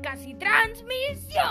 [0.00, 1.49] casi transmisión.